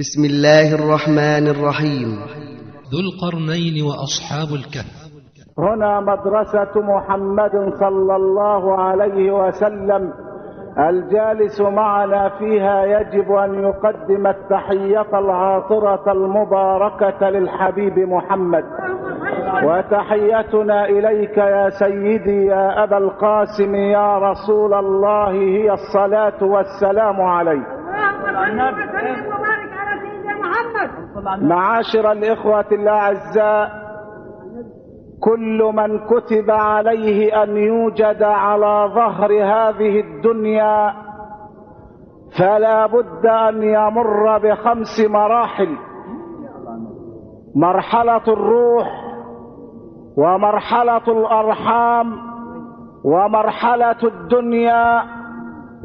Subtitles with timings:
[0.00, 2.08] بسم الله الرحمن الرحيم.
[2.92, 4.96] ذو القرنين وأصحاب الكهف.
[5.58, 10.12] هنا مدرسة محمد صلى الله عليه وسلم
[10.88, 18.64] الجالس معنا فيها يجب أن يقدم التحية العاطرة المباركة للحبيب محمد.
[19.64, 27.66] وتحيتنا إليك يا سيدي يا أبا القاسم يا رسول الله هي الصلاة والسلام عليك
[28.40, 30.66] اللهم صل وسلم وبارك على سيدنا محمد
[31.42, 33.70] معاشر الإخوة الأعزاء
[35.20, 40.94] كل من كتب عليه أن يوجد على ظهر هذه الدنيا
[42.38, 45.76] فلا بد أن يمر بخمس مراحل.
[47.54, 48.86] مرحلة الروح
[50.16, 52.12] ومرحلة الأرحام
[53.04, 55.02] ومرحلة الدنيا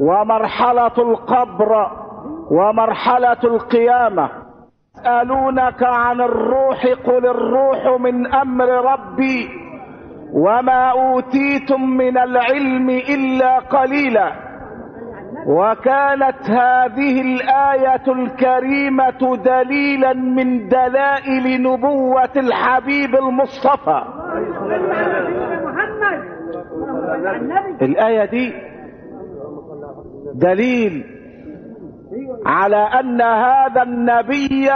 [0.00, 1.90] ومرحلة القبر
[2.50, 4.45] ومرحلة القيامة.
[5.10, 9.48] يسألونك عن الروح قل الروح من أمر ربي
[10.32, 14.32] وما أوتيتم من العلم إلا قليلا
[15.46, 24.02] وكانت هذه الآية الكريمة دليلا من دلائل نبوة الحبيب المصطفى.
[27.82, 28.52] الآية دي
[30.34, 31.15] دليل
[32.46, 34.70] على أن هذا النبي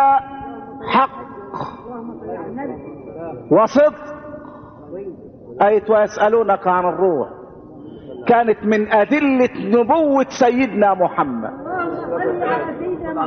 [0.93, 1.21] حق
[3.51, 4.21] وصدق.
[5.63, 7.29] أي ويسألونك عن الروح.
[8.27, 11.51] كانت من أدلة نبوة سيدنا محمد.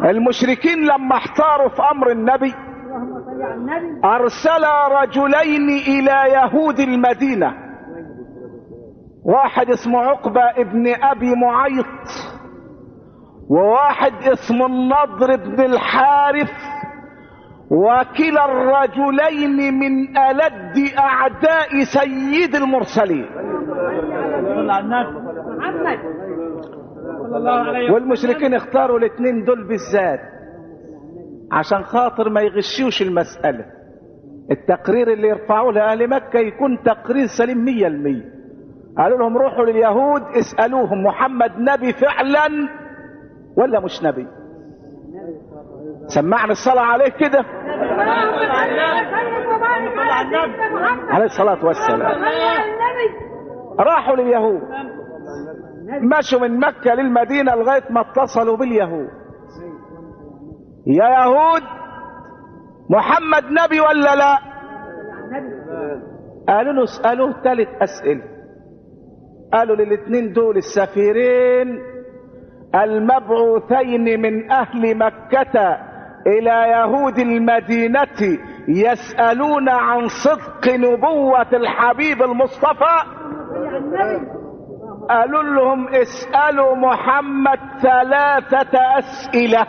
[0.10, 2.54] المشركين لما احتاروا في أمر النبي
[4.06, 4.64] أرسل
[5.02, 7.54] رجلين إلى يهود المدينة.
[9.26, 11.86] واحد اسمه عقبة ابن أبي معيط.
[13.50, 16.52] وواحد اسمه النضر بن الحارث
[17.72, 23.26] وكلا الرجلين من ألد أعداء سيد المرسلين.
[27.92, 30.20] والمشركين اختاروا الاثنين دول بالذات
[31.52, 33.66] عشان خاطر ما يغشوش المسألة.
[34.52, 38.34] التقرير اللي يرفعوه لأهل مكة يكون تقرير سليم مية المية.
[38.98, 42.48] قالوا لهم روحوا لليهود اسألوهم محمد نبي فعلا؟
[43.58, 44.28] ولا مش نبي؟
[46.08, 47.46] سمعنا الصلاة عليه كده.
[51.10, 52.24] عليه الصلاة والسلام.
[53.80, 54.62] راحوا لليهود.
[56.02, 59.10] مشوا من مكة للمدينة لغاية ما اتصلوا باليهود.
[60.88, 61.64] يا يهود
[62.90, 64.38] محمد نبي ولا لا؟
[66.48, 68.24] قالوا له اسألوه ثلاث أسئلة.
[69.54, 71.93] قالوا للاثنين دول السفيرين
[72.76, 75.78] المبعوثين من أهل مكة
[76.28, 82.98] إلى يهود المدينة يسألون عن صدق نبوة الحبيب المصطفى.
[85.10, 89.68] قالوا لهم اسألوا محمد ثلاثة أسئلة.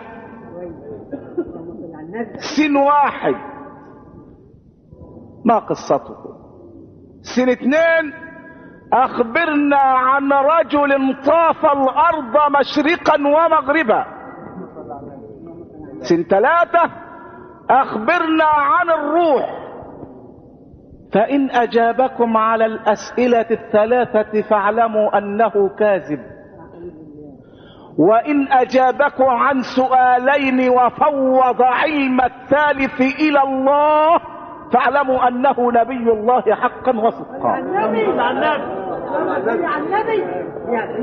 [2.57, 3.35] سن واحد.
[5.45, 6.17] ما قصته
[7.23, 8.24] سن اثنين.
[8.95, 14.05] أخبرنا عن رجل طاف الأرض مشرقا ومغربا.
[16.01, 16.91] سن ثلاثة.
[17.71, 19.65] أخبرنا عن الروح.
[21.13, 26.21] فإن أجابكم على الأسئلة الثلاثة فاعلموا أنه كاذب.
[27.99, 34.21] وإن أجابكم عن سؤالين وفوض علم الثالث إلى الله
[34.73, 37.59] فاعلموا أنه نبي الله حقا وصدقا.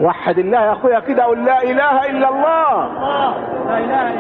[0.01, 2.85] وحد الله يا أخويا كده قول لا إله إلا الله.
[3.77, 4.11] الله.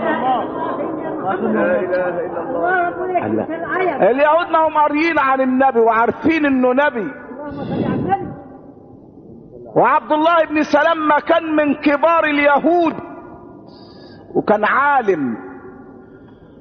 [2.87, 7.11] رب يحكي في الآية اليهود ما هم قاريين عن النبي وعارفين إنه نبي.
[9.75, 12.93] وعبد الله بن سلام ما كان من كبار اليهود
[14.35, 15.37] وكان عالم.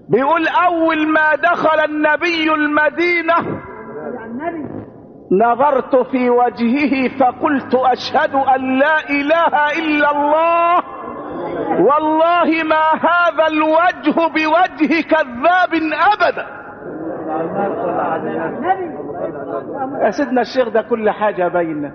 [0.08, 3.34] بيقول أول ما دخل النبي المدينة
[5.32, 10.82] نظرت في وجهه فقلت أشهد أن لا إله إلا الله.
[11.80, 16.50] والله ما هذا الوجه بوجه كذاب النبي
[20.04, 21.92] يا سيدنا الشيخ ده كل حاجة باينة.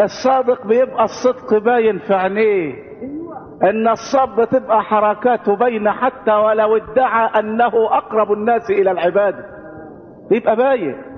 [0.00, 2.74] الصادق بيبقى الصدق باين في عينيه.
[3.62, 9.44] إن الصب تبقى حركاته باينة حتى ولو ادعى أنه أقرب الناس إلى العبادة.
[10.30, 11.11] بيبقى باين.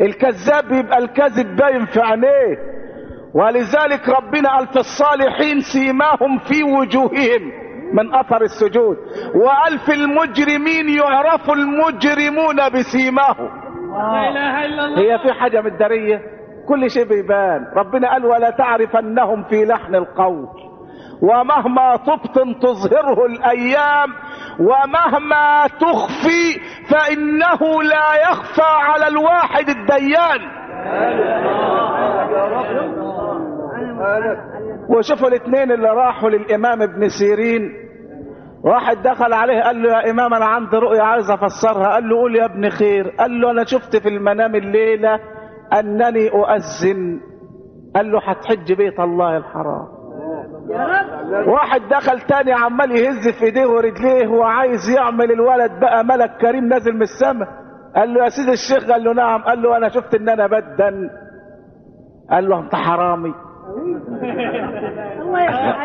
[0.00, 2.58] الكذاب بيبقى الكذب باين في عينيه
[3.34, 7.52] ولذلك ربنا قال في الصالحين سيماهم في وجوههم
[7.92, 8.96] من أثر السجود.
[9.34, 13.50] وقال في المجرمين يعرف المجرمون بسيماهم.
[13.92, 14.98] لا إله إلا الله.
[15.00, 16.22] هي في حاجة مدارية
[16.68, 17.64] كل شيء بيبان.
[17.76, 20.48] ربنا قال ولا تعرفنهم في لحن القول.
[21.22, 24.08] ومهما تبطن تظهره الأيام
[24.60, 26.60] ومهما تخفي
[26.90, 30.40] فإنه لا يخفى على الواحد الديان.
[34.88, 37.88] وشوفوا الاثنين اللي راحوا للإمام ابن سيرين.
[38.64, 41.92] واحد دخل عليه قال له يا إمام أنا عندي رؤيا عايز أفسرها.
[41.92, 43.08] قال له قول يا ابن خير.
[43.18, 45.20] قال له أنا شفت في المنام الليلة
[45.78, 47.20] أنني أؤذن.
[47.96, 49.97] قال له هتحج بيت الله الحرام.
[51.46, 56.92] واحد دخل تاني عمال يهز في ايديه ورجليه وعايز يعمل الولد بقى ملك كريم نازل
[56.94, 57.48] من السماء.
[57.96, 59.42] قال له يا سيدي الشيخ قال له نعم.
[59.42, 61.10] قال له أنا شفت إن أنا بدن.
[62.30, 63.34] قال له أنت حرامي.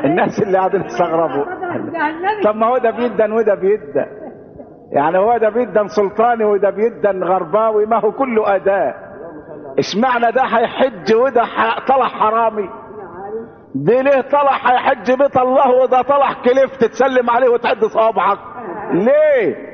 [0.06, 1.46] الناس اللي قاعدين يستغربوا
[2.44, 4.06] طب ما هو ده بيدن وده بيدن.
[4.92, 7.86] يعني هو ده بيدن سلطاني وده بيدن غرباوي.
[7.86, 8.96] ما هو كله أداء.
[9.80, 11.44] اشمعنى ده؟ هيحج وده
[11.88, 12.70] طلع حرامي.
[13.76, 18.38] دي ليه طلع هيحج بيت الله وده طلع كليف تتسلم عليه وتعد صوابعك؟
[18.94, 19.74] ليه؟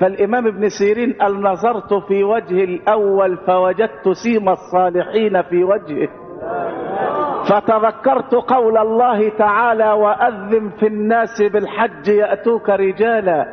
[0.00, 6.08] فالإمام ابن سيرين قال نظرت في وجه الأول فوجدت سيم الصالحين في وجهه.
[7.50, 13.46] فتذكرت قول الله تعالى وأذن في الناس بالحج يأتوك رجالا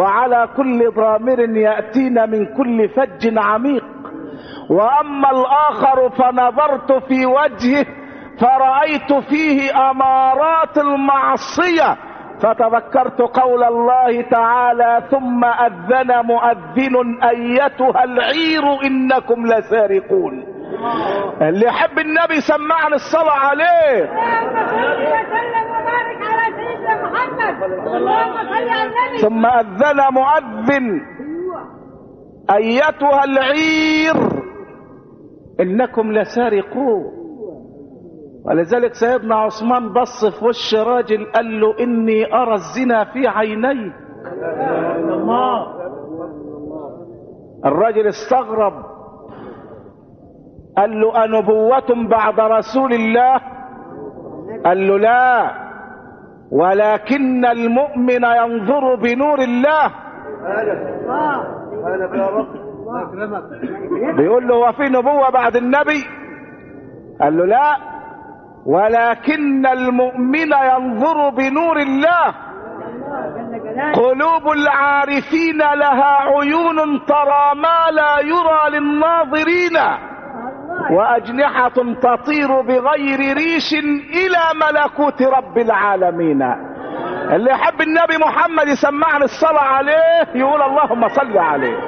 [0.00, 3.84] وعلى كل ضامر ياتين من كل فج عميق.
[4.70, 7.86] وأما الآخر فنظرت في وجهه
[8.40, 11.96] فرأيت فيه أمارات المعصية.
[12.42, 20.44] فتذكرت قول الله تعالى ثم أذن مؤذن أيتها العير إنكم لسارقون.
[21.42, 24.10] اللي يحب النبي سمعني الصلاة عليه.
[29.20, 31.00] ثم أذن مؤذن
[32.50, 34.16] أيتها العير
[35.60, 37.25] إنكم لسارقون.
[38.46, 43.92] ولذلك سيدنا عثمان بص في وش راجل قال له إني أرى الزنا في عينيك
[47.64, 48.72] الراجل استغرب.
[50.76, 53.40] قال له أنبوة بعد رسول الله؟
[54.64, 55.50] قال له لا.
[56.50, 59.90] ولكن المؤمن ينظر بنور الله.
[64.16, 66.04] بيقول له هو في نبوة بعد النبي؟
[67.20, 67.95] قال له لا.
[68.66, 72.34] ولكن المؤمن ينظر بنور الله.
[73.94, 79.76] قلوب العارفين لها عيون ترى ما لا يرى للناظرين.
[80.90, 83.74] وأجنحة تطير بغير ريش
[84.10, 86.42] إلى ملكوت رب العالمين.
[87.32, 91.78] اللي يحب النبي محمد يسمعني الصلاة عليه يقول اللهم صل عليه.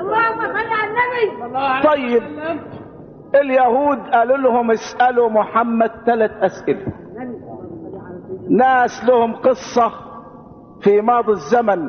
[0.00, 1.26] اللهم صل على النبي.
[1.88, 2.22] طيب.
[3.34, 6.86] اليهود قالوا لهم اسألوا محمد ثلاث أسئلة.
[8.50, 9.92] ناس لهم قصة
[10.82, 11.88] في ماضي الزمن.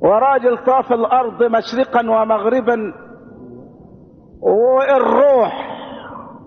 [0.00, 2.94] وراجل طاف الأرض مشرقا ومغربا
[4.40, 5.78] والروح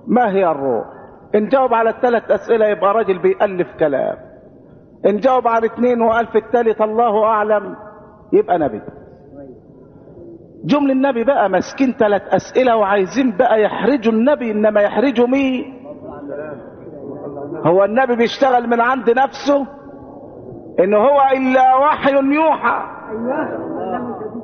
[0.07, 0.85] ما هي الروح؟
[1.35, 4.17] إن جاوب على الثلاث أسئلة يبقى راجل بيألف كلام.
[5.05, 7.75] إن جاوب على اثنين وقال في الثالث الله أعلم
[8.33, 8.81] يبقى نبي.
[10.65, 15.81] جمل النبي بقى ماسكين ثلاث أسئلة وعايزين بقى يحرجوا النبي إنما يحرجوا مين؟
[17.65, 19.67] هو النبي بيشتغل من عند نفسه؟
[20.79, 22.83] إن هو إلا وحي يوحى.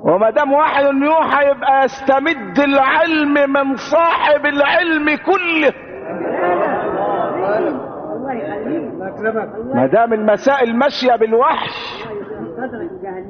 [0.04, 5.74] وما دام وحي يوحى يبقى يستمد العلم من صاحب العلم كله.
[9.74, 11.70] ما دام المسائل ماشية بالوحي.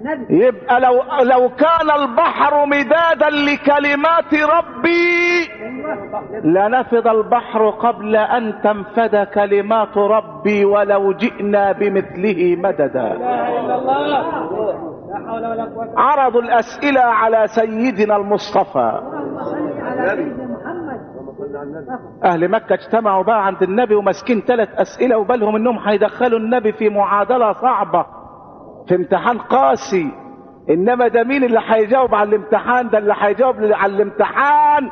[0.03, 5.47] جهنمي يبقى لو لو كان البحر مدادا لكلمات ربي
[6.43, 13.17] لنفض البحر قبل أن تنفد كلمات ربي ولو جئنا بمثله مددا.
[15.97, 19.01] عرضوا الأسئلة على سيدنا المصطفى.
[19.81, 20.97] على سيدنا محمد
[22.23, 27.53] أهل مكة اجتمعوا بقى عند النبي وماسكين ثلاث أسئلة وبالهم إنهم هيدخلوا النبي في معادلة
[27.53, 28.05] صعبة.
[28.87, 30.11] في امتحان قاسي.
[30.69, 34.89] إنما ده مين اللي هيجاوب على الامتحان؟ ده اللي هيجاوب على الامتحان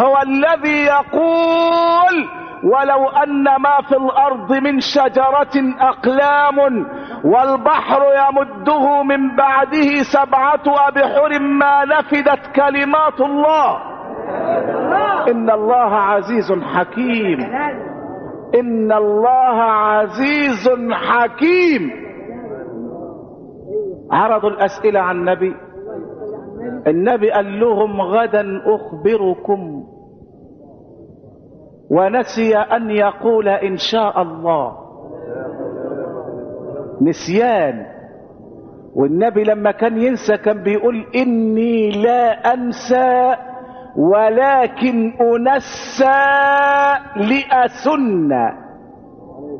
[0.00, 2.28] هو الذي يقول
[2.64, 6.86] ولو أن ما في الأرض من شجرة أقلام
[7.24, 13.78] والبحر يمده من بعده سبعة أبحر ما نفدت كلمات الله.
[15.30, 17.40] إن الله عزيز حكيم.
[18.54, 22.01] إن الله عزيز حكيم.
[24.12, 25.54] عرضوا الأسئلة عن النبي.
[26.86, 29.84] النبي قال لهم غدا أخبركم.
[31.90, 34.76] ونسي أن يقول إن شاء الله.
[37.02, 37.86] نسيان.
[38.94, 43.34] والنبي لما كان ينسى كان بيقول إني لا أنسى
[43.96, 46.22] ولكن أنسى
[47.16, 48.30] لأسن.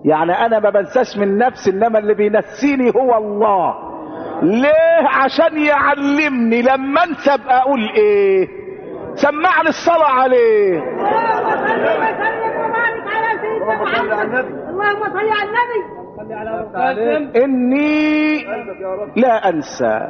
[0.04, 3.91] يعني أنا ما بنساش من نفسي إنما اللي بينسيني هو الله.
[4.42, 8.49] ليه عشان يعلمني لما انسى ابقى أقول إيه؟
[9.14, 10.78] سمعني الصلاة عليه.
[10.78, 12.11] اللهم صل على
[13.00, 15.82] محمد اللهم صل على النبي.
[17.44, 18.44] اني
[19.16, 20.08] لا انسى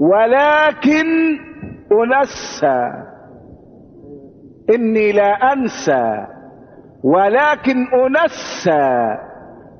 [0.00, 1.06] ولكن
[1.92, 2.90] انسى.
[4.74, 6.26] اني لا انسى
[7.04, 9.16] ولكن انسى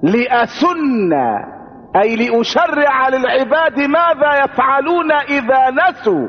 [0.02, 1.10] لأسن
[1.96, 6.28] أي لأشرع للعباد ماذا يفعلون إذا نسوا.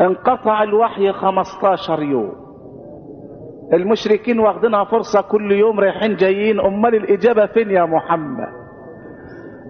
[0.00, 2.32] انقطع الوحي 15 يوم.
[3.72, 6.60] المشركين واخدينها فرصة كل يوم رايحين جايين.
[6.60, 8.64] أمال الإجابة فين يا محمد؟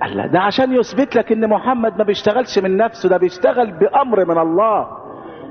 [0.02, 4.38] قال ده عشان يثبت لك إن محمد ما بيشتغلش من نفسه ده بيشتغل بأمر من
[4.38, 4.86] الله.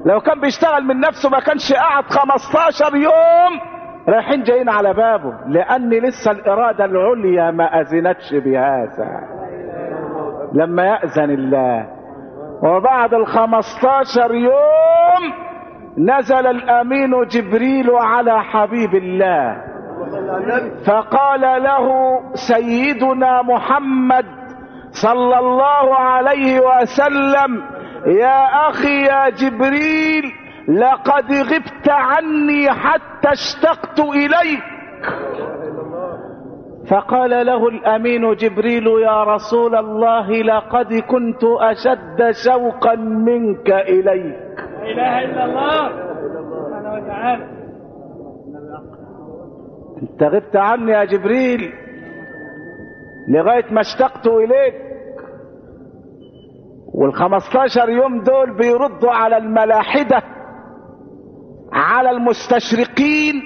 [0.05, 3.59] لو كان بيشتغل من نفسه ما كانش قعد 15 يوم.
[4.09, 9.09] رايحين جايين على بابه لأن لسه الإرادة العليا ما أذنتش بهذا.
[10.53, 11.87] لما يأذن الله.
[12.63, 15.33] وبعد ال 15 يوم
[15.97, 19.57] نزل الأمين جبريل على حبيب الله.
[20.85, 24.25] فقال له سيدنا محمد
[24.91, 27.63] صلى الله عليه وسلم
[28.05, 30.23] يا أخي يا جبريل
[30.67, 34.63] لقد غبت عني حتى اشتقت إليك.
[36.89, 44.59] فقال له الأمين جبريل يا رسول الله لقد كنت أشد شوقا منك إليك.
[44.59, 45.89] لا إله إلا الله.
[45.89, 47.47] سبحانه وتعالى.
[50.01, 51.73] أنت غبت عني يا جبريل
[53.27, 54.75] لغاية ما اشتقت إليك.
[56.93, 60.21] والخمستاشر يوم دول بيردوا على الملاحدة.
[61.73, 63.43] على المستشرقين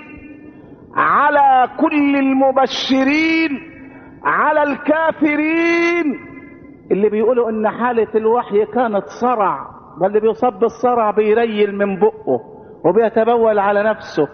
[0.95, 3.59] على كل المبشرين
[4.23, 6.19] على الكافرين.
[6.91, 9.67] اللي بيقولوا إن حالة الوحي كانت صرع
[10.01, 12.39] ده اللي بيصاب بالصرع بيريل من بقه
[12.85, 14.27] وبيتبول على نفسه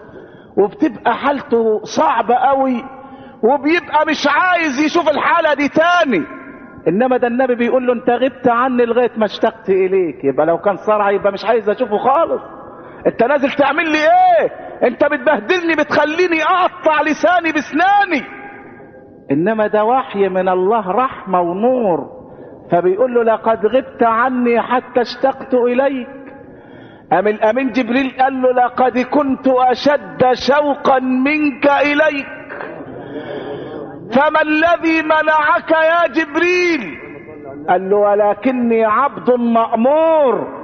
[0.56, 2.84] وبتبقى حالته صعبة قوي
[3.42, 6.24] وبيبقى مش عايز يشوف الحالة دي تاني.
[6.88, 10.76] إنما ده النبي بيقول له أنت غبت عني لغاية ما اشتقت إليك يبقى لو كان
[10.76, 12.42] صرع يبقى مش عايز أشوفه خالص.
[13.06, 14.50] انت نازل تعمل لي إيه؟
[14.88, 18.24] انت بتبهدلني بتخليني اقطع لساني بسناني.
[19.30, 22.10] انما ده وحي من الله رحمة ونور.
[22.70, 26.08] فبيقول له لقد غبت عني حتى اشتقت إليك.
[27.12, 32.26] أم الأمين جبريل قال له لقد كنت أشد شوقا منك إليك.
[34.12, 36.98] فما الذي منعك يا جبريل؟
[37.68, 40.63] قال له ولكني عبد مأمور.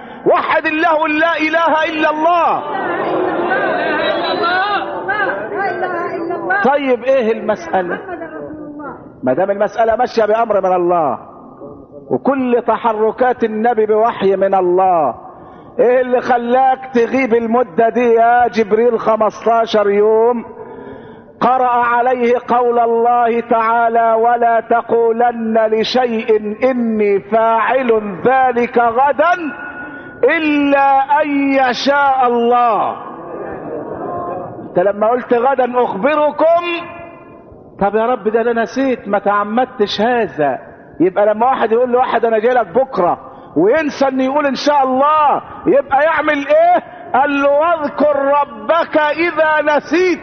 [0.25, 2.63] وحد الله لا إله إلا الله.
[5.07, 7.99] لا اله الا الله طيب إيه المسألة؟
[9.23, 11.19] ما دام المسألة ماشية بأمر من الله
[12.09, 15.15] وكل تحركات النبي بوحي من الله
[15.79, 20.45] إيه اللي خلاك تغيب المدة دي يا جبريل 15 يوم؟
[21.41, 26.37] قرأ عليه قول الله تعالى ولا تقولن لشيء
[26.71, 29.33] إني فاعل ذلك غدا
[30.23, 32.95] إلا أن يشاء الله.
[34.69, 36.63] أنت لما قلت غدا أخبركم
[37.79, 40.59] طب يا رب ده أنا نسيت ما تعمدتش هذا.
[40.99, 43.17] يبقى لما واحد يقول لواحد أنا جاي لك بكرة
[43.57, 50.19] وينسى ان يقول إن شاء الله يبقى يعمل إيه؟ قال له واذكر ربك إذا نسيت.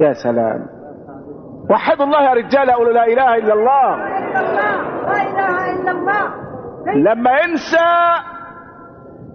[0.00, 0.66] يا سلام.
[1.70, 3.96] وحدوا الله يا رجال قولوا لا إله إلا الله.
[3.96, 6.24] لا اله الا الله
[6.94, 7.90] لما ينسى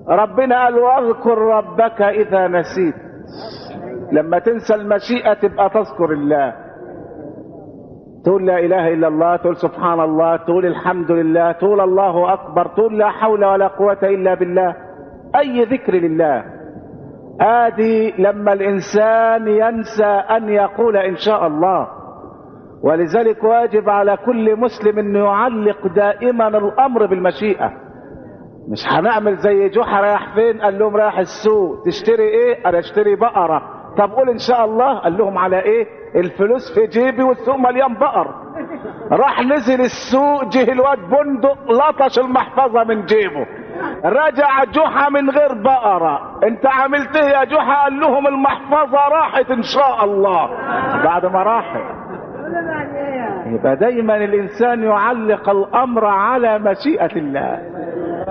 [0.10, 2.96] ربنا قال واذكر ربك إذا نسيت.
[4.12, 6.54] لما تنسى المشيئة تبقى تذكر الله.
[8.26, 12.98] تقول لا إله إلا الله تقول سبحان الله تقول الحمد لله تقول الله أكبر تقول
[12.98, 14.76] لا حول ولا قوة إلا بالله.
[15.36, 16.44] أي ذكر لله.
[17.42, 22.01] ادي لما الإنسان ينسى أن يقول إن شاء الله.
[22.84, 27.72] ولذلك واجب على كل مسلم انه يعلق دائما الأمر بالمشيئة.
[28.70, 31.84] مش هنعمل زي جحا رايح فين؟ قال لهم رايح السوق.
[31.86, 33.62] تشتري إيه؟ أنا اشتري بقرة.
[33.98, 35.00] طب قول إن شاء الله.
[35.00, 38.28] قال لهم على إيه؟ الفلوس في جيبي والسوق مليان بقر.
[39.12, 43.46] راح نزل السوق جه الواد بندق لطش المحفظة من جيبه.
[44.06, 46.40] رجع جحا من غير بقرة.
[46.44, 50.50] انت عملت إيه يا جحا؟ قال لهم المحفظة راحت إن شاء الله.
[51.04, 51.91] بعد ما راحت.
[53.52, 57.60] يبقى دايما الإنسان يعلق الأمر على مشيئة الله.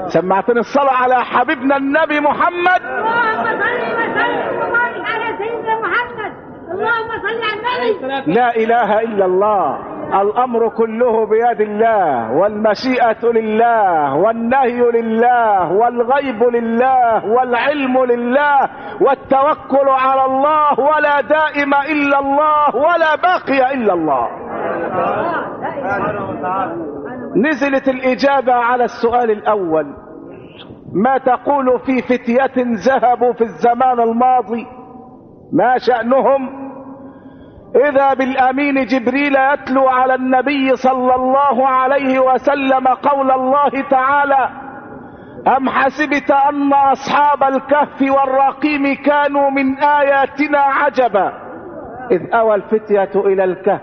[0.08, 6.32] سمعتني الصلاة على حبيبنا النبي محمد؟ اللهم صل وسلم وبارك على سيدنا محمد.
[6.72, 8.32] اللهم صل على النبي.
[8.32, 9.78] لا إله إلا الله.
[10.14, 18.58] الأمر كله بيد الله والمشيئة لله والنهي لله والغيب لله والعلم لله
[19.00, 24.28] والتوكل على الله ولا دائم إلا الله ولا باقي إلا الله.
[27.36, 29.86] نزلت الإجابة على السؤال الأول.
[30.92, 32.54] ما تقول في فتية
[32.86, 34.66] ذهبوا في الزمان الماضي؟
[35.52, 36.69] ما شأنهم؟
[37.76, 44.48] إذا بالأمين جبريل يتلو على النبي صلى الله عليه وسلم قول الله تعالى
[45.56, 51.32] أم حسبت أن أصحاب الكهف والرقيم كانوا من آياتنا عجبا؟
[52.10, 53.80] إذ أوى الفتية إلى الكهف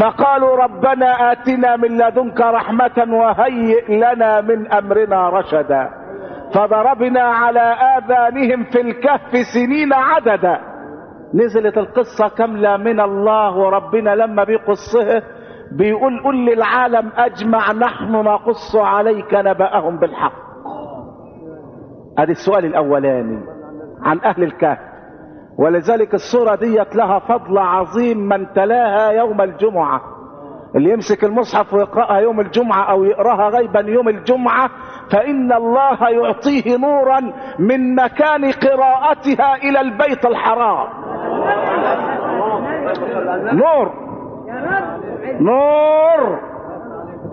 [0.00, 5.90] فقالوا ربنا آتنا من لدنك رحمة وهيئ لنا من أمرنا رشدا
[6.54, 10.69] فضربنا على آذانهم في الكهف سنين عددا.
[11.34, 15.22] نزلت القصة كاملة من الله وربنا لما بيقصها
[15.72, 20.32] بيقول قل للعالم أجمع نحن نقص عليك نبأهم بالحق.
[22.18, 23.40] هذا السؤال الأولاني
[24.02, 24.78] عن أهل الكهف.
[25.58, 30.00] ولذلك الصورة ديت لها فضل عظيم من تلاها يوم الجمعة.
[30.76, 34.70] اللي يمسك المصحف ويقرأها يوم الجمعة أو يقرأها غيبا يوم الجمعة
[35.12, 37.20] فإن الله يعطيه نورا
[37.58, 40.88] من مكان قراءتها إلى البيت الحرام.
[43.52, 43.92] نور.
[45.40, 46.40] نور.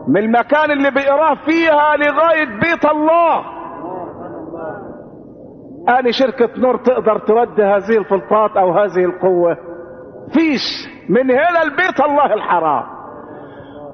[0.08, 3.44] من المكان اللي بيقراه فيها لغاية بيت الله.
[5.90, 9.58] أنا شركة نور تقدر تودي هذه الفلطات أو هذه القوة.
[10.34, 12.84] فيش من هنا البيت الله الحرام.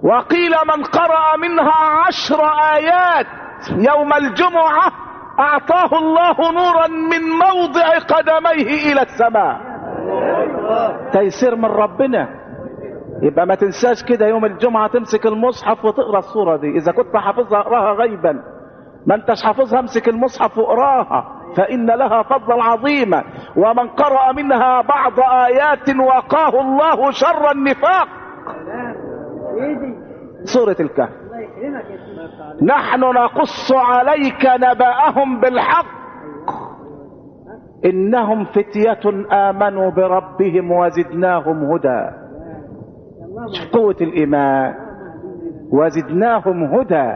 [0.03, 2.41] وقيل من قرأ منها عشر
[2.75, 3.27] آيات
[3.69, 4.91] يوم الجمعة
[5.39, 9.72] أعطاه الله نورا من موضع قدميه إلى السماء.
[11.11, 12.29] تيسير من ربنا.
[13.21, 16.77] يبقى ما تنساش كده يوم الجمعة تمسك المصحف وتقرأ الصورة دي.
[16.77, 18.43] إذا كنت حافظها أقرأها غيبا.
[19.05, 21.39] ما أنتش حافظها امسك المصحف واقراها.
[21.57, 23.23] فإن لها فضلا عظيما.
[23.55, 28.07] ومن قرأ منها بعض آيات وقاه الله شر النفاق.
[30.43, 31.09] سورة الكهف.
[32.61, 36.02] نحن نقص عليك نبأهم بالحق.
[37.85, 42.09] إنهم فتية آمنوا بربهم وزدناهم هدى.
[43.73, 44.73] قوة الإيمان.
[45.71, 47.13] وزدناهم هدى.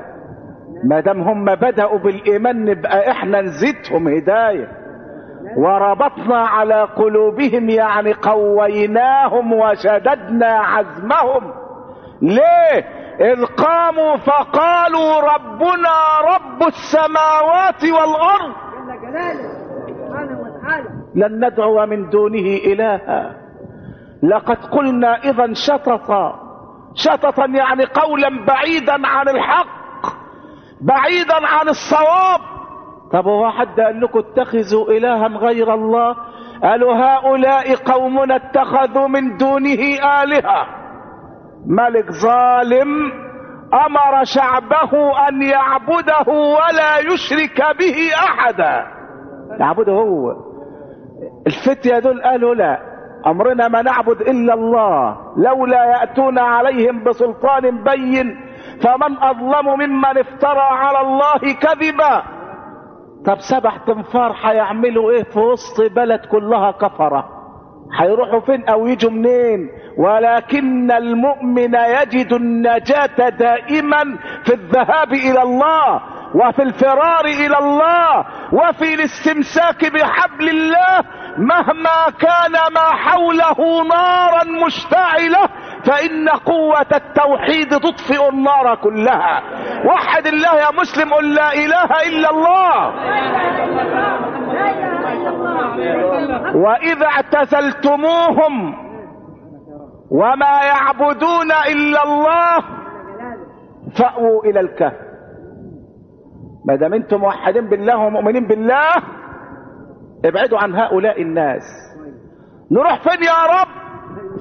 [0.83, 4.67] ما دام هم بدأوا بالإيمان نبقى إحنا نزيدهم هداية.
[5.57, 11.53] وربطنا على قلوبهم يعني قويناهم وشددنا عزمهم.
[12.21, 12.85] ليه؟
[13.19, 15.95] إذ قاموا فقالوا ربنا
[16.35, 18.53] رب السماوات والأرض.
[18.77, 19.56] جل جلاله
[21.17, 23.35] لن ندعو من دونه إلها.
[24.23, 26.39] لقد قلنا إذا شططا
[26.95, 29.67] شططا يعني قولا بعيدا عن الحق
[30.81, 32.39] بعيدا عن الصواب.
[33.13, 36.15] طب هو حد قال لكم اتخذوا إلها غير الله؟
[36.63, 39.81] قالوا هؤلاء قومنا اتخذوا من دونه
[40.23, 40.67] آلهة.
[41.65, 43.11] ملك ظالم
[43.73, 48.87] أمر شعبه أن يعبده ولا يشرك به أحدا.
[49.59, 50.46] يعبده هو.
[51.47, 52.79] الفتية دول قالوا لا.
[53.27, 55.17] أمرنا ما نعبد إلا الله.
[55.37, 58.35] لولا يأتون عليهم بسلطان بين
[58.81, 62.23] فمن أظلم ممن افترى على الله كذبا.
[63.25, 67.29] طب سبع تنفار هيعملوا إيه في وسط بلد كلها كفرة؟
[67.99, 76.01] هيروحوا فين أو يجوا منين؟ ولكن المؤمن يجد النجاة دائما في الذهاب إلى الله.
[76.35, 81.03] وفي الفرار إلى الله وفي الاستمساك بحبل الله
[81.37, 85.49] مهما كان ما حوله نارا مشتعلة
[85.85, 89.41] فإن قوة التوحيد تطفئ النار كلها.
[89.85, 92.93] وحد الله يا مسلم قل لا إله إلا الله.
[96.55, 98.75] وإذا اعتزلتموهم
[100.11, 102.63] وما يعبدون إلا الله
[103.97, 105.06] فأووا إلى الكهف.
[106.67, 108.89] ما دام أنتم موحدين بالله ومؤمنين بالله
[110.25, 111.61] ابعدوا عن هؤلاء الناس.
[112.71, 113.67] نروح فين يا رب؟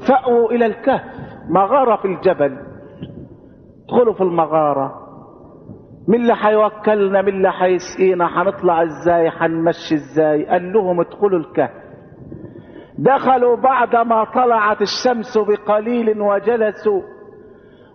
[0.08, 1.02] فأووا إلى الكهف.
[1.48, 2.58] مغارة في الجبل.
[3.84, 4.94] ادخلوا في المغارة.
[6.08, 11.70] مين اللي هيوكلنا مين اللي هيسقينا هنطلع إزاي؟ هنمشي إزاي؟ قال لهم ادخلوا الكهف.
[12.98, 17.02] دخلوا بعدما طلعت الشمس بقليل وجلسوا.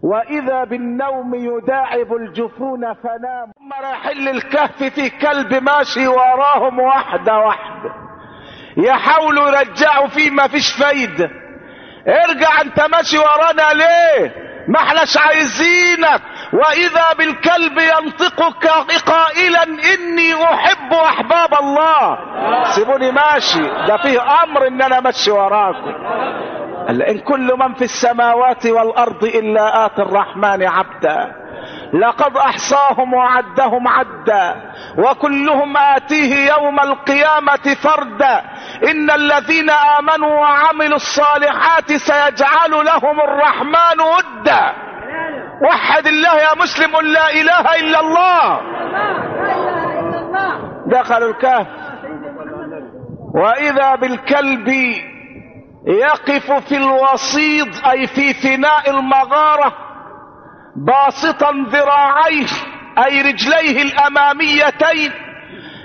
[0.03, 7.91] وإذا بالنوم يداعب الجفون فناموا ثم رايحين للكهف في كلب ماشي وراهم واحدة واحدة
[8.77, 11.29] يحاولوا يرجعوا فيه ما فيش فايده
[12.07, 16.21] ارجع انت ماشي ورانا ليه؟ ما احناش عايزينك.
[16.53, 18.43] وإذا بالكلب ينطق
[19.05, 22.17] قائلا إني أحب أحباب الله.
[22.75, 23.61] سيبوني ماشي.
[23.87, 25.93] ده فيه أمر إن أنا ماشي وراكم.
[26.89, 31.35] إن كل من في السماوات والأرض إلا آتي الرحمن عبدا.
[31.93, 34.55] لقد أحصاهم وعدهم عدا.
[34.97, 38.41] وكلهم آتيه يوم القيامة فردا.
[38.91, 44.73] إن الذين آمنوا وعملوا الصالحات سيجعل لهم الرحمن ودا.
[45.69, 48.61] وحد الله يا مسلم لا إله إلا الله.
[50.87, 51.67] دخلوا الكهف.
[53.35, 54.69] وإذا بالكلب
[55.87, 59.73] يقف في الوسيط أي في فناء المغارة
[60.75, 62.47] باسطا ذراعيه
[63.05, 65.11] أي رجليه الأماميتين.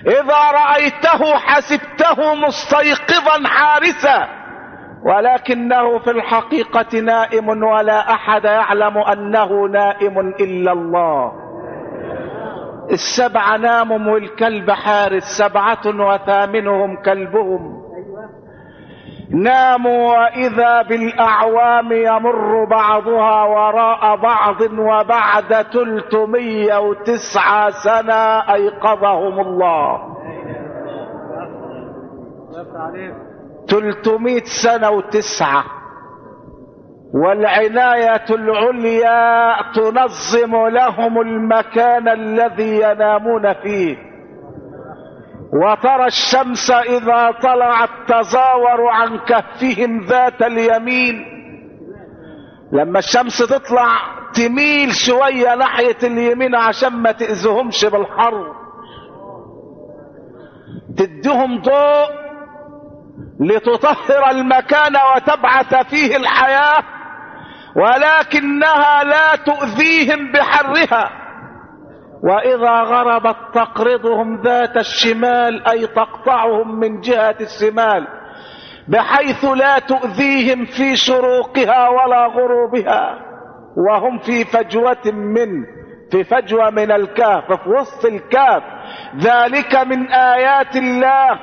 [0.07, 4.29] إذا رأيته حسبته مستيقظا حارسا
[5.05, 11.33] ولكنه في الحقيقة نائم ولا أحد يعلم أنه نائم إلا الله.
[12.91, 17.86] السبع ناموا والكلب حارس سبعة وثامنهم كلبهم.
[19.43, 30.17] ناموا وإذا بالأعوام يمر بعضها وراء بعض وبعد تلتمية وتسعة سنة أيقظهم الله.
[33.69, 35.65] تلتمية سنة وتسعة.
[37.15, 44.06] والعناية العليا تنظم لهم المكان الذي ينامون فيه.
[45.63, 51.25] وترى الشمس إذا طلعت تزاور عن كهفهم ذات اليمين.
[52.73, 53.89] لما الشمس تطلع
[54.35, 58.55] تميل شوية ناحية اليمين عشان ما تأذهمش بالحر.
[60.97, 62.27] تديهم ضوء
[63.41, 66.83] لتطهر المكان وتبعث فيه الحياة
[67.77, 71.26] ولكنها لا تؤذيهم بحرها.
[72.23, 78.07] وإذا غربت تقرضهم ذات الشمال أي تقطعهم من جهة الشمال
[78.89, 83.19] بحيث لا تؤذيهم في شروقها ولا غروبها
[83.77, 85.49] وهم في فجوة من
[86.11, 88.63] في فجوة من الكهف في وسط الكهف.
[89.17, 91.39] ذلك من آيات الله.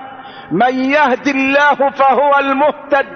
[0.51, 3.07] من يهد الله فهو المهتد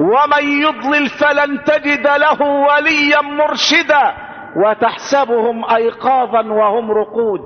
[0.00, 4.12] ومن يضلل فلن تجد له وليا مرشدا.
[4.56, 7.40] وتحسبهم ايقاظا وهم رقود.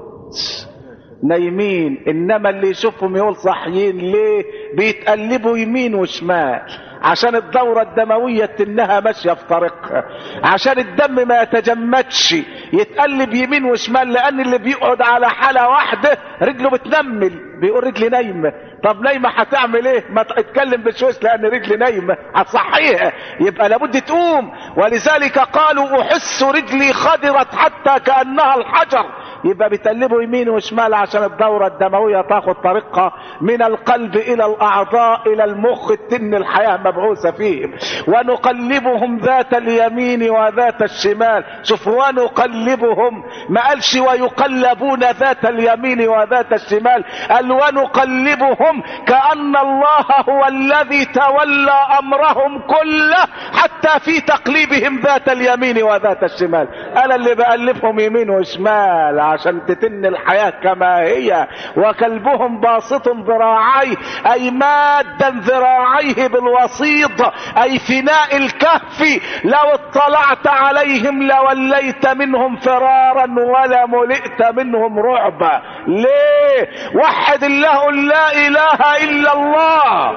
[1.23, 4.45] نايمين إنما اللي يشوفهم يقول صاحيين ليه؟
[4.77, 6.61] بيتقلبوا يمين وشمال.
[7.03, 10.05] عشان الدورة الدموية تنها ماشية في طريقها
[10.45, 12.35] عشان الدم ما يتجمدش
[12.73, 17.59] يتقلب يمين وشمال لأن اللي بيقعد على حالة واحدة رجله بتنمل.
[17.61, 18.53] بيقول رجلي نايمة.
[18.85, 22.17] طب نايمة هتعمل إيه؟ ما تتكلم بشويش لأن رجلي نايمة.
[22.35, 24.53] هتصحيها يبقى لابد تقوم.
[24.77, 29.07] ولذلك قالوا أحس رجلي خضرت حتى كأنها الحجر.
[29.45, 35.93] يبقى بيتقلبوا يمين وشمال عشان الدورة الدموية تاخد طريقها من القلب إلى الأعضاء إلى المخ
[36.11, 37.75] تن الحياة مبعوثة فيهم
[38.09, 41.45] ونقلبهم ذات اليمين وذات الشمال.
[41.63, 47.05] شوف ونقلبهم ما قالش ويقلبون ذات اليمين وذات الشمال.
[47.31, 56.23] قال ونقلبهم كأن الله هو الذي تولى أمرهم كله حتى في تقليبهم ذات اليمين وذات
[56.25, 56.69] الشمال.
[57.05, 59.21] أنا اللي بألفهم يمين وشمال.
[59.33, 63.97] عشان تتن الحياة كما هي وكلبهم باسط ذراعيه
[64.33, 67.21] أي مادا ذراعيه بالوسيط
[67.63, 75.63] أي فناء الكهف لو اطلعت عليهم لوليت منهم فرارا ولا ملئت منهم رعبا.
[75.87, 80.13] ليه؟ وحد الله لا إله إلا الله.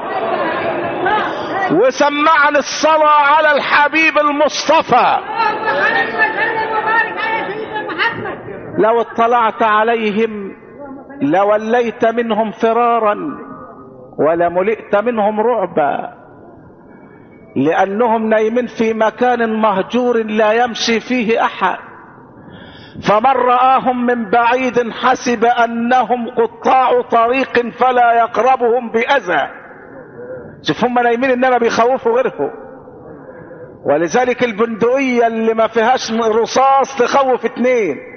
[1.71, 8.37] وسمعني الصلاة على الحبيب المصطفى اللهم صل وسلم وبارك على سيدنا محمد
[8.81, 10.51] لو اطلعت عليهم
[11.21, 13.15] لوليت منهم فرارا
[14.19, 16.21] ولملئت منهم رعبا.
[17.55, 21.77] لأنهم نايمين في مكان مهجور لا يمشي فيه أحد.
[23.09, 29.49] فمن رآهم من بعيد حسب أنهم قطاع طريق فلا يقربهم بأذى.
[30.61, 32.51] شوف هم نايمين إنما بيخوفوا غيرهم.
[33.85, 38.10] ولذلك البندقية اللي ما فيهاش رصاص تخوف اتنين.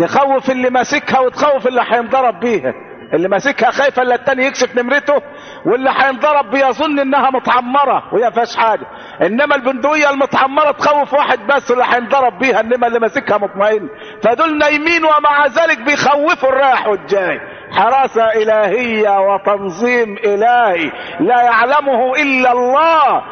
[0.00, 2.74] تخوف اللي ماسكها وتخوف اللي هينضرب بيها.
[3.14, 5.22] اللي ماسكها خايفة إلا التاني يكشف نمرته
[5.66, 8.86] واللي هينضرب بيظن إنها متعمرة وهي فيهاش حاجة.
[9.22, 13.88] إنما البندقية المتعمرة تخوف واحد بس اللي هينضرب بيها إنما اللي ماسكها مطمئن.
[14.22, 17.40] فدول نايمين ومع ذلك بيخوفوا الرايح والجاي.
[17.72, 23.22] حراسة إلهية وتنظيم إلهي لا يعلمه إلا الله.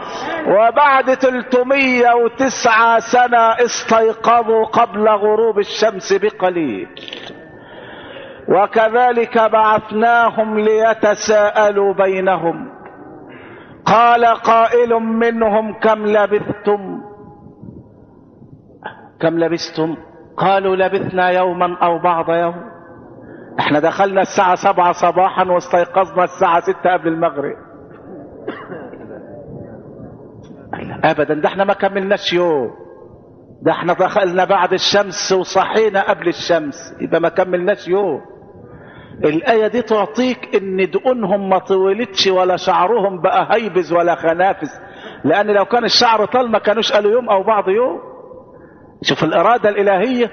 [0.49, 6.89] وبعد 309 سنة استيقظوا قبل غروب الشمس بقليل.
[8.49, 12.69] وكذلك بعثناهم ليتساءلوا بينهم.
[13.87, 17.01] قال قائل منهم كم لبثتم؟
[19.21, 19.97] كم لبثتم؟
[20.37, 22.78] قالوا لبثنا يوما أو بعض يوم.
[23.59, 27.57] إحنا دخلنا الساعة سبعة صباحا واستيقظنا الساعة ستة قبل المغرب.
[31.05, 32.71] ابدا ده إحنا ما كملناش يوم.
[33.63, 36.75] ده إحنا دخلنا بعد الشمس وصحينا قبل الشمس.
[37.01, 38.21] يبقى ما كملناش يوم.
[39.25, 44.81] الآية دي تعطيك إن دقونهم ما طولتش ولا شعرهم بقى هيبز ولا خنافس.
[45.25, 48.01] لأن لو كان الشعر طال ما كانوش قالوا يوم أو بعض يوم.
[49.03, 50.31] شوف الإرادة الإلهية.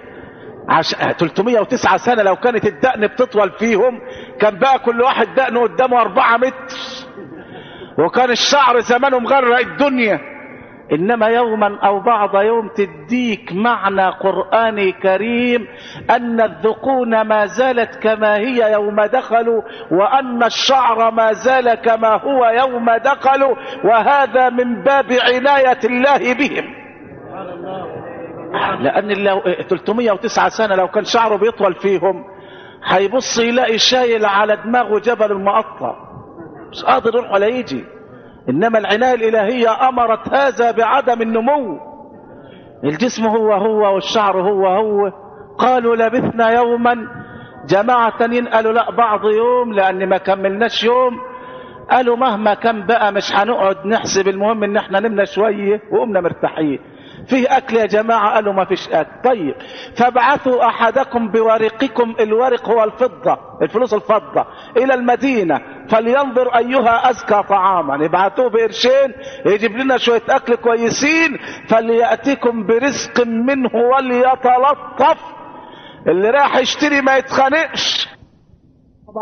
[0.69, 0.95] عش...
[0.95, 4.01] 309 سنة لو كانت الدقن بتطول فيهم
[4.39, 6.77] كان بقى كل واحد دقنه قدامه 4 متر.
[7.97, 10.19] وكان الشعر زمانه مغرق الدنيا.
[10.93, 15.67] إنما يوما أو بعض يوم تديك معنى قراني كريم
[16.09, 22.85] أن الذقون ما زالت كما هي يوم دخلوا وأن الشعر ما زال كما هو يوم
[22.95, 26.74] دخلوا وهذا من باب عناية الله بهم.
[28.79, 32.23] لأن لو 309 سنة لو كان شعره بيطول فيهم
[32.85, 35.95] هيبص يلاقي شايل على دماغه جبل المقطع
[36.71, 37.83] مش قادر يروح ولا يجي.
[38.49, 41.79] إنما العناية الإلهية أمرت هذا بعدم النمو.
[42.83, 45.11] الجسم هو هو والشعر هو هو.
[45.57, 46.95] قالوا لبثنا يوما.
[47.69, 51.17] جماعة تانيين قالوا لا بعض يوم لأن ما كملناش يوم.
[51.91, 56.79] قالوا مهما كان بقى مش هنقعد نحسب المهم إن إحنا نمنا شوية وقمنا مرتاحين.
[57.29, 59.21] فيه أكل يا جماعة قالوا ما فيش أكل.
[59.23, 59.55] طيب
[59.97, 64.45] فابعثوا أحدكم بورقكم الورق هو الفضة الفلوس الفضة
[64.77, 68.05] إلى المدينة فلينظر أيها أزكى طعاما.
[68.05, 69.13] ابعتوه بقرشين
[69.45, 71.37] يجيب لنا شوية أكل كويسين
[71.69, 75.17] فليأتكم برزق منه وليتلطف.
[76.07, 78.09] اللي راح يشتري ما يتخانقش.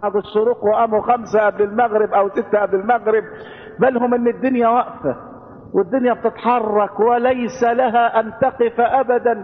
[0.04, 3.24] بعض الشروق وقاموا خمسة قبل المغرب أو ستة قبل المغرب
[3.80, 5.33] بالهم إن الدنيا واقفة.
[5.74, 9.44] والدنيا بتتحرك وليس لها أن تقف ابدا.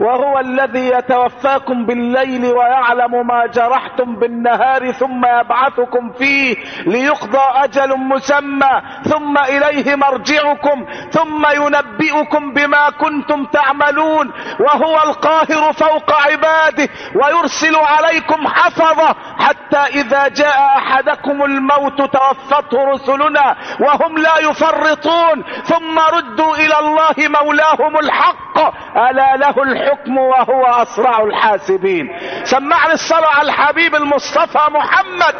[0.00, 6.56] وهو الذي يتوفاكم بالليل ويعلم ما جرحتم بالنهار ثم يبعثكم فيه
[6.86, 14.32] ليقضى أجل مسمى ثم إليه مرجعكم ثم ينبئكم بما كنتم تعملون.
[14.60, 24.18] وهو القاهر فوق عباده ويرسل عليكم حفظه حتى إذا جاء أحدكم الموت توفته رسلنا وهم
[24.18, 25.59] لا يفرطون.
[25.60, 28.58] ثم ردوا إلى الله مولاهم الحق.
[28.96, 32.08] ألا له الحكم وهو أسرع الحاسبين.
[32.44, 35.34] سمعني الصلاة على الحبيب المصطفى محمد.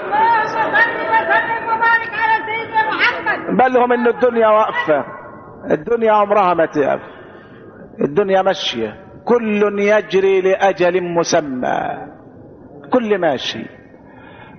[2.87, 5.05] محمد بلهم إن الدنيا واقفة.
[5.71, 7.01] الدنيا عمرها ما تقف.
[8.01, 8.97] الدنيا ماشية.
[9.25, 11.81] كل يجري لأجل مسمى.
[12.93, 13.67] كل ماشي.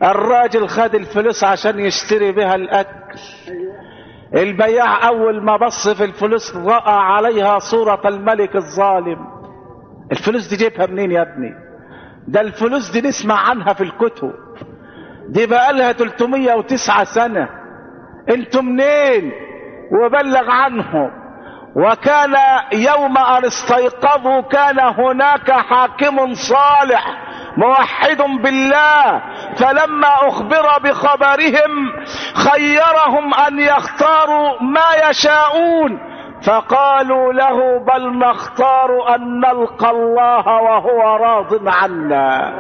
[0.04, 3.20] الراجل خد الفلوس عشان يشتري بها الأكل.
[4.36, 9.28] البياع أول ما بص في الفلوس رأى عليها صورة الملك الظالم.
[10.12, 11.54] الفلوس دي جيبها منين يا ابني؟
[12.28, 14.34] ده الفلوس دي نسمع عنها في الكتب.
[15.30, 17.50] دي بقى لها 309 سنة.
[18.30, 19.32] أنتوا منين؟
[19.92, 21.12] وبلغ عنهم.
[21.76, 22.34] وكان
[22.74, 27.31] يوم أن استيقظوا كان هناك حاكم صالح
[27.62, 29.22] موحد بالله
[29.58, 31.94] فلما أخبر بخبرهم
[32.36, 36.00] خيرهم أن يختاروا ما يشاءون
[36.48, 42.54] فقالوا له بل نختار أن نلقى الله وهو راض عنا.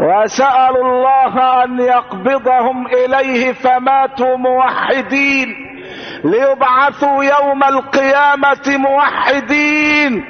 [0.00, 5.48] وسألوا الله أن يقبضهم إليه فماتوا موحدين.
[6.24, 10.24] ليبعثوا يوم القيامة موحدين.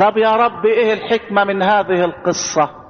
[0.00, 2.83] طب يا رب إيه الحكمة من هذه القصة؟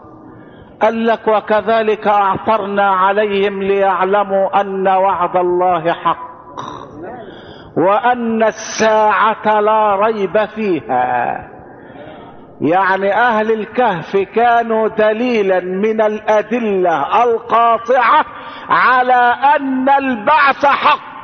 [0.82, 6.34] قال لك وكذلك أعثرنا عليهم ليعلموا أن وعد الله حق
[7.76, 11.50] وأن الساعة لا ريب فيها.
[12.60, 18.24] يعني أهل الكهف كانوا دليلا من الأدلة القاطعة
[18.68, 21.14] على أن البعث حق.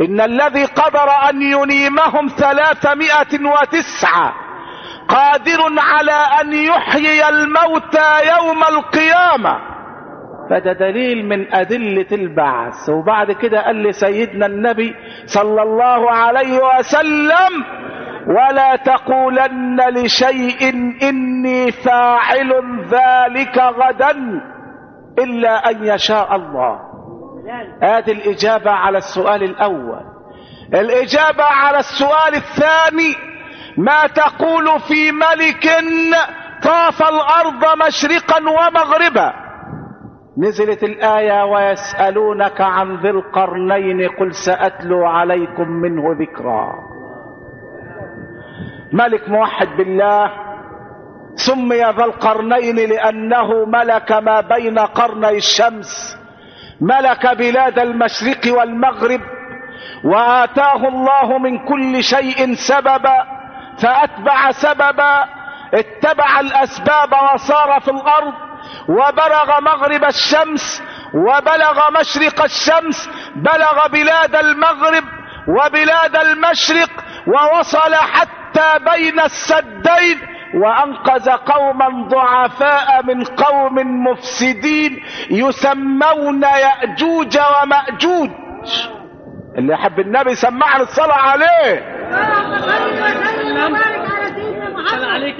[0.00, 4.32] إن الذي قدر أن ينيمهم ثلاثمائة وتسعة
[5.10, 9.58] قادر على أن يحيي الموتى يوم القيامة.
[10.50, 12.88] فده دليل من أدلة البعث.
[12.88, 14.94] وبعد كده قال لي سيدنا النبي
[15.26, 17.64] صلى الله عليه وسلم
[18.26, 20.70] ولا تقولن لشيء
[21.02, 22.52] إني فاعل
[22.90, 24.40] ذلك غدا
[25.18, 26.78] إلا أن يشاء الله.
[27.82, 30.00] هذه الإجابة على السؤال الأول.
[30.74, 33.29] الإجابة على السؤال الثاني
[33.80, 35.64] ما تقول في ملك
[36.62, 39.32] طاف الأرض مشرقا ومغربا.
[40.38, 46.72] نزلت الآية ويسألونك عن ذي القرنين قل سأتلو عليكم منه ذكرا.
[48.92, 50.30] ملك موحد بالله
[51.34, 56.16] سمي ذا القرنين لأنه ملك ما بين قرني الشمس
[56.80, 59.20] ملك بلاد المشرق والمغرب
[60.04, 63.39] وآتاه الله من كل شيء سببا.
[63.82, 65.24] فأتبع سببا
[65.74, 68.34] اتبع الأسباب وصار في الأرض
[68.88, 70.82] وبلغ مغرب الشمس
[71.14, 75.04] وبلغ مشرق الشمس بلغ بلاد المغرب
[75.48, 76.90] وبلاد المشرق
[77.26, 80.20] ووصل حتى بين السدين
[80.54, 88.30] وأنقذ قوما ضعفاء من قوم مفسدين يسمون يأجوج ومأجوج.
[89.58, 91.99] اللي يحب النبي سمعنا الصلاة عليه.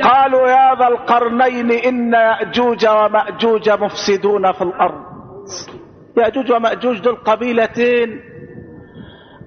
[0.03, 5.05] قالوا يا ذا القرنين إن يأجوج ومأجوج مفسدون في الأرض.
[6.17, 8.21] يأجوج ومأجوج دول قبيلتين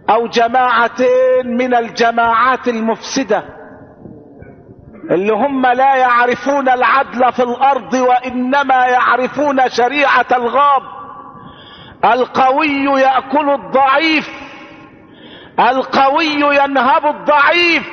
[0.10, 3.44] أو جماعتين من الجماعات المفسدة
[5.12, 10.82] اللي هم لا يعرفون العدل في الأرض وإنما يعرفون شريعة الغاب.
[12.06, 14.43] القوي يأكل الضعيف
[15.60, 17.90] القوي ينهب الضعيف.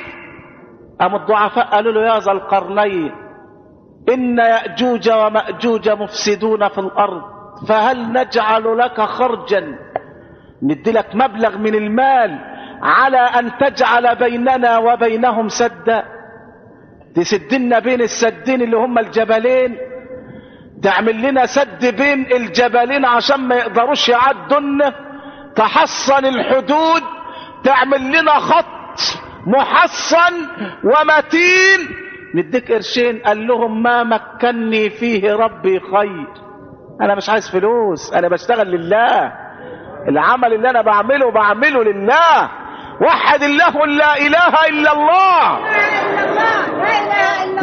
[1.01, 3.11] أم الضعفاء قالوا له يا ذا القرنين
[4.09, 7.21] إن يأجوج ومأجوج مفسدون في الأرض
[7.67, 9.77] فهل نجعل لك خرجا؟
[10.63, 12.39] ندي لك مبلغ من المال
[12.81, 16.03] على أن تجعل بيننا وبينهم سدا.
[17.15, 19.77] تسدنا بين السدين اللي هم الجبلين.
[20.83, 24.91] تعمل لنا سد بين الجبلين عشان ما يقدروش يعدن
[25.55, 27.03] تحصن الحدود.
[27.63, 28.99] تعمل لنا خط
[29.47, 30.47] محصن
[30.83, 31.95] ومتين.
[32.35, 36.27] نديك قرشين قال لهم ما مكني فيه ربي خير.
[37.01, 39.33] أنا مش عايز فلوس أنا بشتغل لله.
[40.07, 42.49] العمل اللي أنا بعمله بعمله لله.
[43.01, 45.59] وحد الله لا إله إلا الله.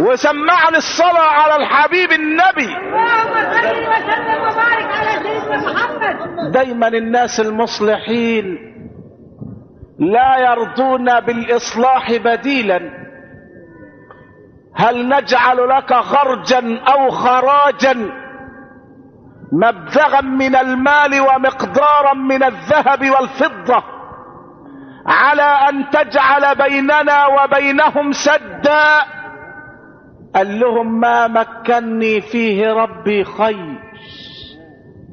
[0.00, 2.76] وسمعني الصلاة على الحبيب النبي.
[2.76, 6.52] اللهم صل وسلم وبارك على سيدنا محمد.
[6.52, 8.67] دايما الناس المصلحين
[9.98, 12.80] لا يرضون بالإصلاح بديلا.
[14.74, 18.10] هل نجعل لك خرجا أو خراجا؟
[19.52, 23.84] مبلغا من المال ومقدارا من الذهب والفضة.
[25.06, 28.84] على أن تجعل بيننا وبينهم سدا.
[30.34, 33.78] قال لهم ما مكني فيه ربي خير.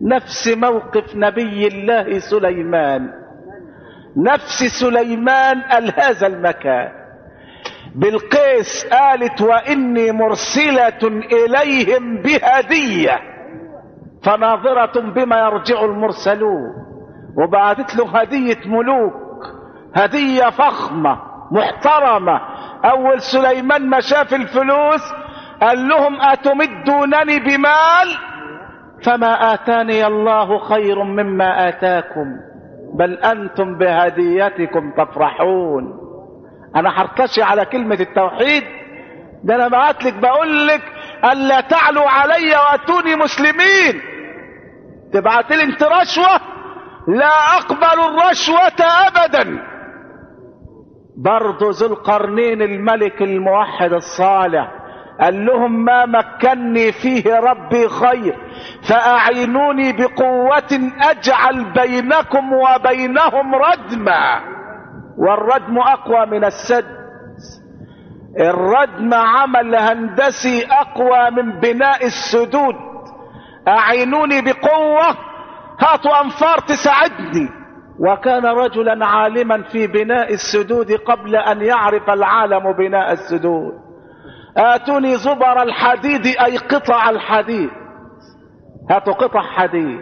[0.02, 3.24] نفس موقف نبي الله سليمان.
[4.18, 6.89] نفس سليمان قال هذا المكان.
[7.95, 13.20] بالقيس قالت وإني مرسلة إليهم بهدية
[14.24, 16.74] فناظرة بما يرجع المرسلون.
[17.38, 19.13] وبعتت له هدية ملوك
[19.95, 21.20] هدية فخمة
[21.51, 22.41] محترمة.
[22.86, 25.01] أول سليمان ما شاف الفلوس
[25.61, 28.18] قال لهم أتمدونني بمال؟
[29.03, 32.55] فما آتاني الله خير مما آتاكم.
[32.98, 36.00] بل أنتم بهديتكم تفرحون.
[36.76, 38.64] أنا حرطشي على كلمة التوحيد.
[39.43, 40.82] ده أنا بعت لك بقول لك
[41.32, 44.02] ألا تعلوا علي وأتوني مسلمين.
[45.14, 46.39] تبعت لي أنت رشوة؟
[47.08, 49.64] لا أقبل الرشوة ابدا.
[51.18, 54.72] برضو ذو القرنين الملك الموحد الصالح.
[55.22, 58.36] قال لهم ما مكني فيه ربي خير
[58.89, 64.39] فأعينوني بقوة أجعل بينكم وبينهم ردما.
[65.18, 66.86] والردم أقوى من السد.
[68.39, 72.76] الردم عمل هندسي أقوى من بناء السدود.
[73.68, 75.18] أعينوني بقوة
[75.80, 77.49] هاتوا أنفار تساعدني.
[77.99, 83.84] وكان رجلا عالما في بناء السدود قبل أن يعرف العالم بناء السدود.
[84.58, 87.70] آتوني زبر الحديد أي قطع الحديد.
[88.91, 89.99] هاتوا قطع حديد.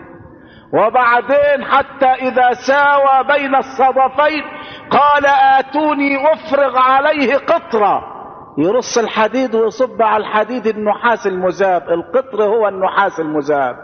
[0.73, 4.43] وبعدين حتى إذا ساوى بين الصدفين
[4.91, 8.13] قال آتوني أفرغ عليه قطرة.
[8.57, 13.75] يرص الحديد ويصب على الحديد النحاس المذاب القطر هو النحاس المذاب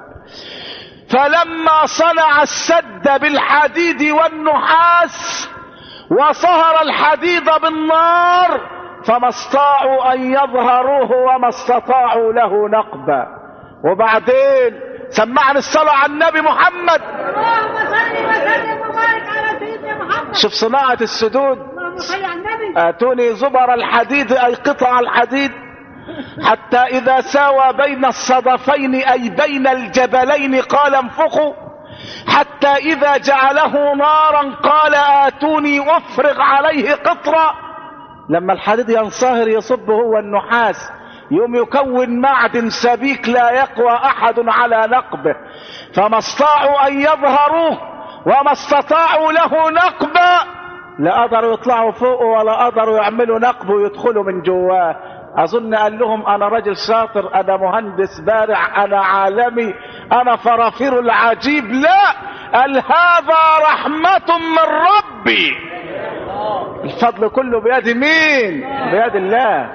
[1.09, 5.49] فلما صنع السد بالحديد والنحاس
[6.11, 13.27] وصهر الحديد بالنار فما استطاعوا أن يظهروه وما استطاعوا له نقبا.
[13.83, 14.79] وبعدين
[15.09, 17.01] سمعني الصلاة على النبي محمد.
[17.01, 20.35] اللهم صل وسلم وبارك على سيدنا محمد.
[20.35, 21.57] شوف صناعة السدود
[22.77, 25.51] آتوني زبر الحديد أي قطع الحديد.
[26.43, 31.53] حتى إذا ساوى بين الصدفين أي بين الجبلين قال انفخوا.
[32.27, 37.68] حتى إذا جعله نارا قال آتوني أفرغ عليه قطرا.
[38.29, 40.91] لما الحديد ينصهر يصب هو النحاس
[41.31, 45.35] يوم يكون معدن سبيك لا يقوى أحد على نقبه
[45.95, 47.77] فما استطاعوا أن يظهروه
[48.25, 50.59] وما استطاعوا له نقبا
[50.99, 54.95] لا قدروا يطلعوا فوقه ولا قدروا يعملوا نقب ويدخلوا من جواه.
[55.35, 59.73] أظن قال لهم أنا راجل شاطر أنا مهندس بارع أنا عالمي
[60.11, 62.13] أنا فرافير العجيب لا!
[62.53, 65.55] قال هذا رحمة من ربي.
[66.83, 69.69] الفضل كله بيد مين؟ بيد الله.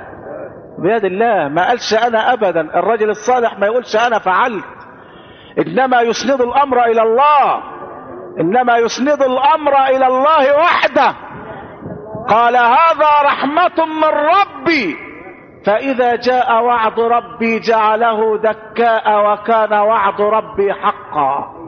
[0.78, 1.48] بيد الله.
[1.48, 2.60] ما قالش أنا ابدا.
[2.60, 4.64] الرجل الصالح ما يقولش أنا فعلت.
[5.58, 7.62] إنما يسند الأمر إلى الله.
[8.40, 11.14] إنما يسند الأمر إلى الله وحده.
[12.28, 14.96] قال هذا رحمة من ربي.
[15.66, 21.63] فإذا جاء وعد ربي جعله دكاء وكان وعد ربي حقا.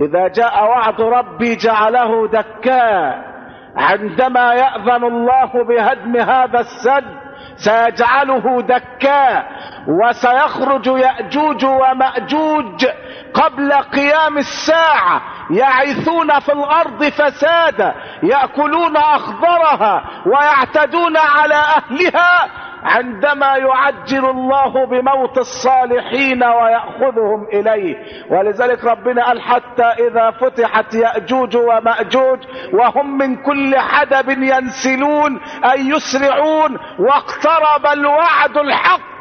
[0.00, 3.34] إذا جاء وعد ربي جعله دكاء
[3.76, 7.24] عندما يأذن الله بهدم هذا السد
[7.56, 9.46] سيجعله دكاء
[9.88, 12.86] وسيخرج يأجوج ومأجوج
[13.34, 22.48] قبل قيام الساعة يعيثون في الأرض فسادا يأكلون أخضرها ويعتدون على أهلها
[22.84, 27.96] عندما يعجل الله بموت الصالحين ويأخذهم إليه.
[28.30, 32.38] ولذلك ربنا قال حتى إذا فتحت يأجوج ومأجوج
[32.72, 35.40] وهم من كل حدب ينسلون
[35.72, 39.14] أي يسرعون واقترب الوعد الحق.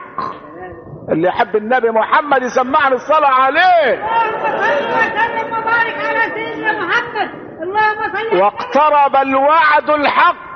[1.11, 3.93] اللي يحب النبي محمد يسمعني الصلاة عليه.
[3.93, 7.29] اللهم صل وسلم وبارك على سيدنا محمد.
[7.63, 10.52] اللهم صل على واقترب الوعد الحق.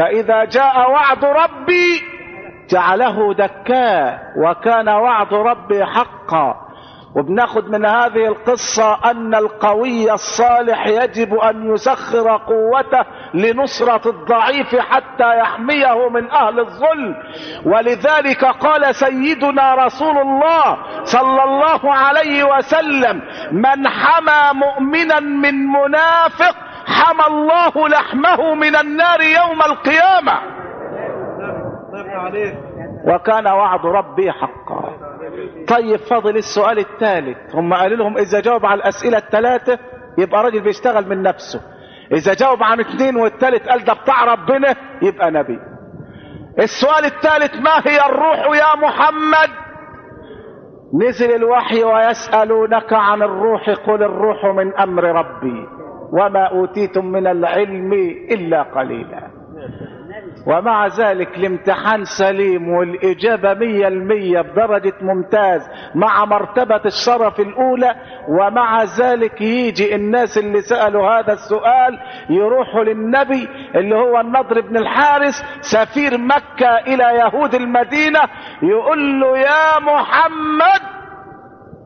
[0.00, 2.02] فإذا جاء وعد ربي
[2.70, 6.56] جعله دكاء وكان وعد ربي حقا.
[7.16, 16.08] وبناخد من هذه القصة أن القوي الصالح يجب أن يسخر قوته لنصرة الضعيف حتى يحميه
[16.08, 17.14] من أهل الظلم.
[17.66, 23.22] ولذلك قال سيدنا رسول الله صلى الله عليه وسلم
[23.52, 30.60] من حمى مؤمنا من منافق حمى الله لحمه من النار يوم القيامة.
[33.04, 34.92] وكان وعد ربي حقا.
[35.68, 37.54] طيب فاضل السؤال الثالث.
[37.54, 39.78] هم قالوا لهم إذا جاوب على الأسئلة الثلاثة
[40.18, 41.60] يبقى راجل بيشتغل من نفسه.
[42.12, 45.58] إذا جاوب عن اثنين والثالث قال ده بتاع ربنا يبقى نبي.
[46.58, 49.50] السؤال الثالث ما هي الروح يا محمد؟
[50.94, 55.79] نزل الوحي ويسألونك عن الروح قل الروح من أمر ربي.
[56.12, 57.92] وما أوتيتم من العلم
[58.30, 59.30] إلا قليلا.
[60.46, 67.94] ومع ذلك الامتحان سليم والإجابة مية المية بدرجة ممتاز مع مرتبة الشرف الأولى.
[68.28, 71.98] ومع ذلك يجي الناس اللي سألوا هذا السؤال
[72.30, 78.20] يروحوا للنبي اللي هو النضر بن الحارس سفير مكة إلى يهود المدينة
[78.62, 80.99] يقول له يا محمد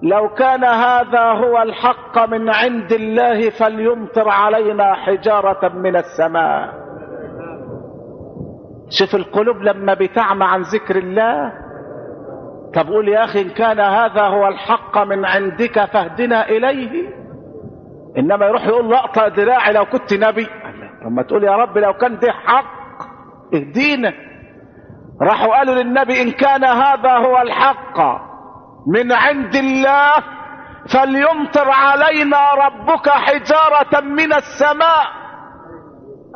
[0.03, 6.85] لو كان هذا هو الحق من عند الله فليمطر علينا حجارة من السماء.
[8.91, 11.53] شوف القلوب لما بتعمى عن ذكر الله
[12.75, 17.09] طب قول يا أخي إن كان هذا هو الحق من عندك فاهدنا إليه.
[18.19, 20.47] إنما يروح يقول له اقطع ذراعي لو كنت نبي.
[21.05, 22.75] طب ما تقول يا رب لو كان ده حق
[23.55, 24.13] اهدينا.
[25.23, 28.25] راحوا قالوا للنبي إن كان هذا هو الحق.
[28.87, 30.13] من عند الله
[30.93, 35.07] فليمطر علينا ربك حجارة من السماء.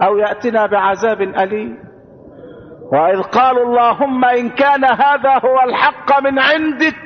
[0.03, 1.79] أو يأتنا بعذاب أليم.
[2.93, 6.97] وإذ قالوا اللهم إن كان هذا هو الحق من عندك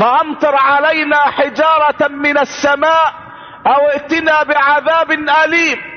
[0.00, 3.12] فأمطر علينا حجارة من السماء
[3.66, 5.91] أو ائتنا بعذاب أليم.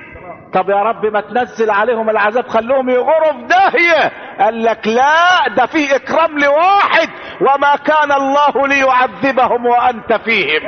[0.56, 4.12] طب يا رب ما تنزل عليهم العذاب خلوهم يغروا في داهية.
[4.40, 7.10] قال لك لا ده فيه إكرام لواحد.
[7.42, 10.62] وما كان الله ليعذبهم وأنت فيهم.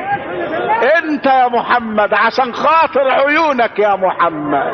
[0.97, 4.71] أنت يا محمد عشان خاطر عيونك يا محمد.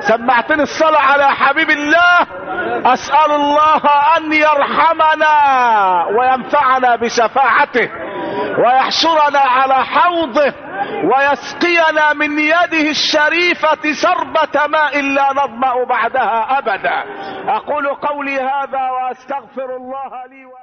[0.00, 2.26] سمعتني الصلاة على حبيب الله؟
[2.92, 3.82] أسأل الله
[4.16, 5.34] أن يرحمنا
[6.18, 7.90] وينفعنا بشفاعته.
[8.58, 10.54] ويحشرنا على حوضه
[11.04, 17.04] ويسقينا من يده الشريفة شربة ماء لا نظمأ بعدها أبدا.
[17.48, 20.59] أقول قولي هذا وأستغفر الله لي ولكم.